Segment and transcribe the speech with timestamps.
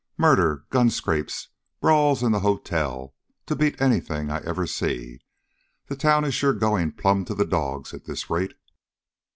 [0.17, 1.49] "Murder, gun scrapes,
[1.79, 3.13] brawls in the hotel
[3.45, 5.19] to beat anything I ever see.
[5.89, 8.55] The town is sure going plumb to the dogs at this rate!"